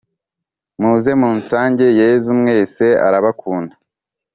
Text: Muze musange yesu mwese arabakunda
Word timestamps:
Muze 0.81 1.11
musange 1.21 1.87
yesu 1.99 2.29
mwese 2.39 2.85
arabakunda 3.07 3.73